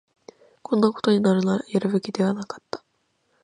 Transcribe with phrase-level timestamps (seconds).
[0.63, 2.83] こんなことになるなら、やるべきではなかった